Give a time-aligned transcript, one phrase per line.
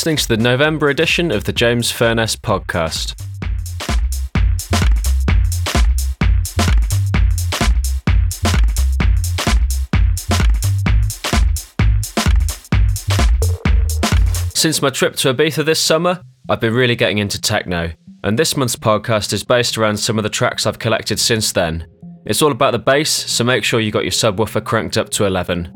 [0.00, 3.20] Listening to the November edition of the James Furness podcast.
[14.56, 17.92] Since my trip to Ibiza this summer, I've been really getting into techno,
[18.24, 21.86] and this month's podcast is based around some of the tracks I've collected since then.
[22.24, 25.26] It's all about the bass, so make sure you got your subwoofer cranked up to
[25.26, 25.70] 11.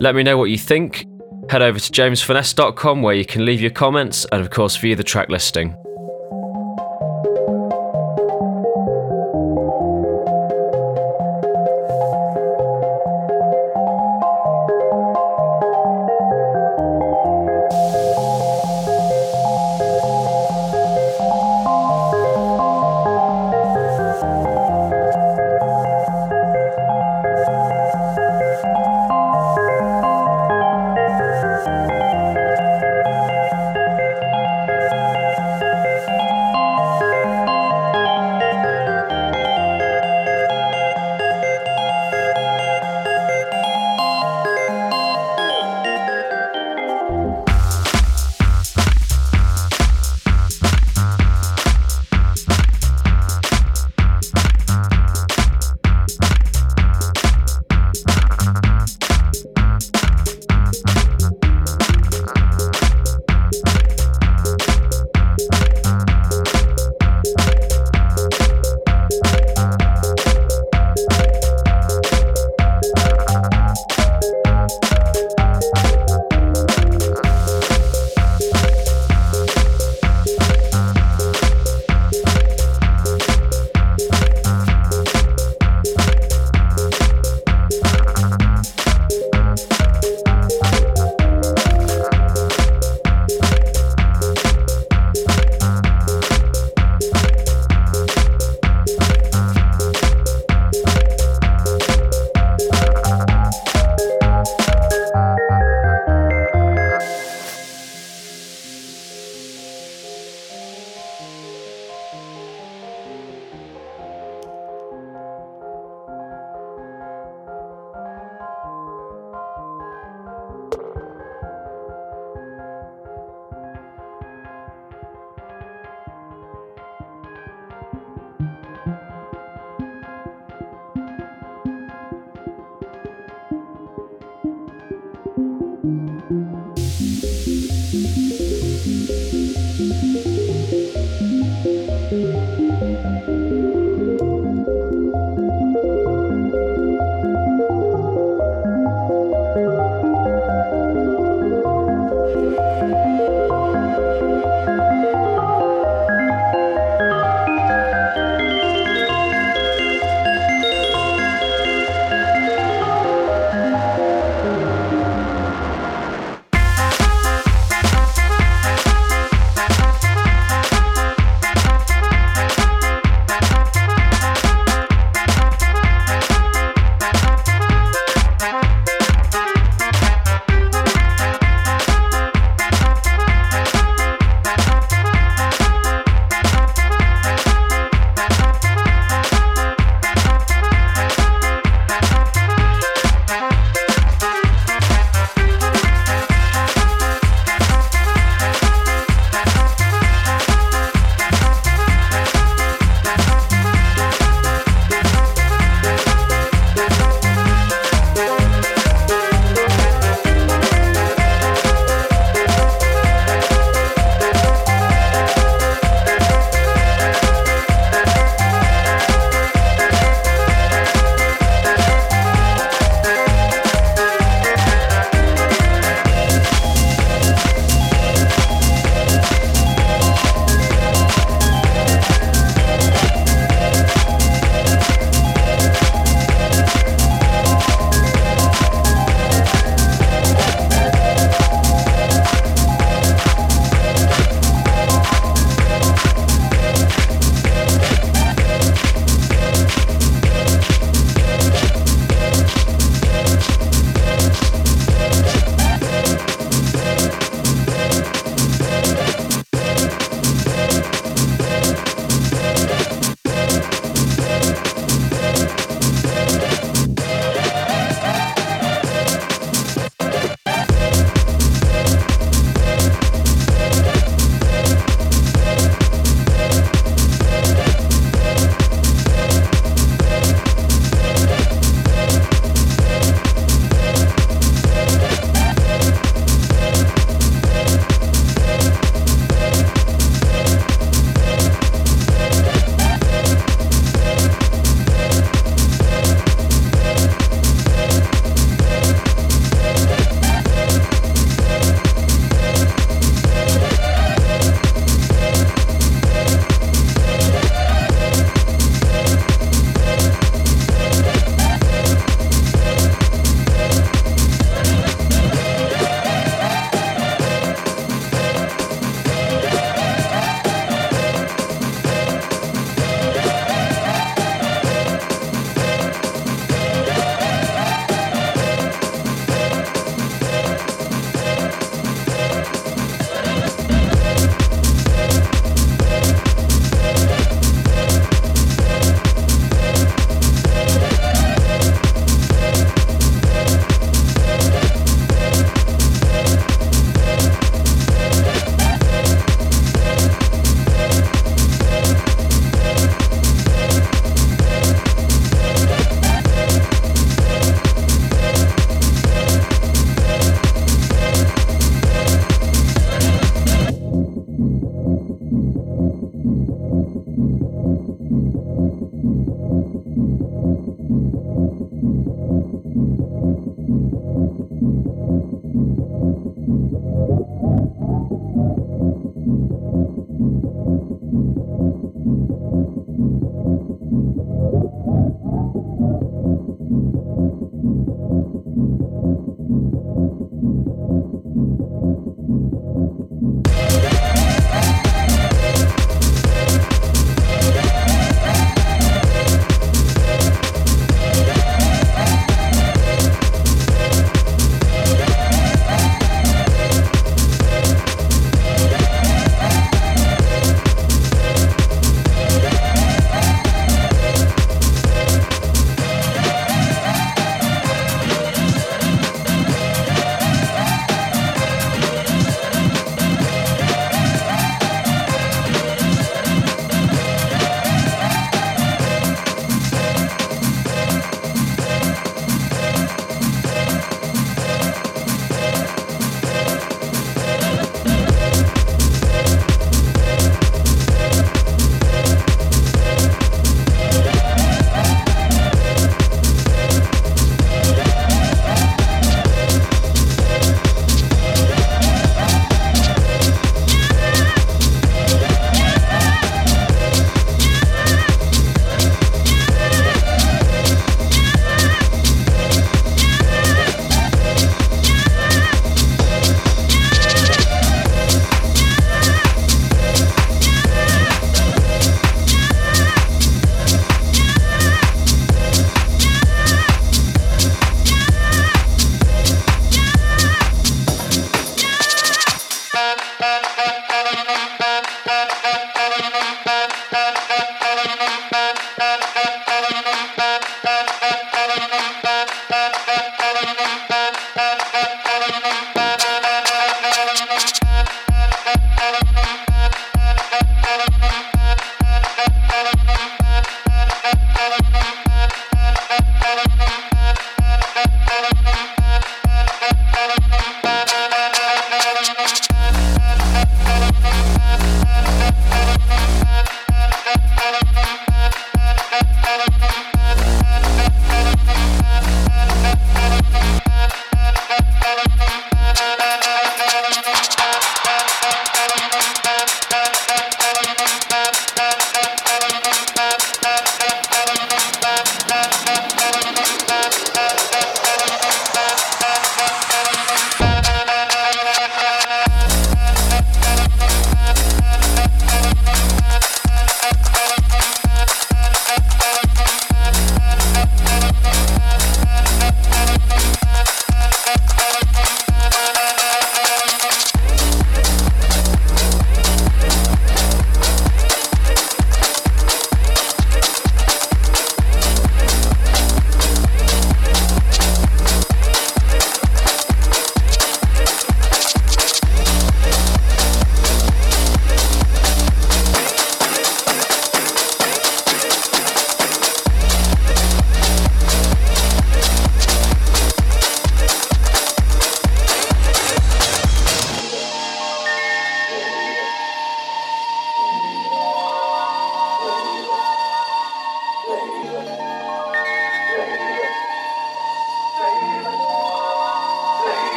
[0.00, 1.04] Let me know what you think.
[1.48, 5.04] Head over to jamesfinesse.com where you can leave your comments and, of course, view the
[5.04, 5.76] track listing.